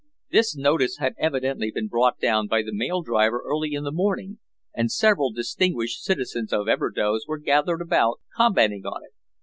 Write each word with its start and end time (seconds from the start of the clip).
This 0.31 0.55
notice 0.55 0.97
had 0.97 1.13
evidently 1.19 1.69
been 1.69 1.87
brought 1.87 2.19
down 2.19 2.47
by 2.47 2.63
the 2.63 2.73
mail 2.73 3.03
driver 3.03 3.39
early 3.45 3.73
in 3.75 3.83
the 3.83 3.91
morning 3.91 4.39
and 4.73 4.91
several 4.91 5.31
distinguished 5.31 6.01
citizens 6.03 6.51
of 6.51 6.67
Everdoze 6.67 7.27
were 7.27 7.37
gathered 7.37 7.83
about 7.83 8.19
commenting 8.35 8.83
on 8.87 9.03
it. 9.03 9.11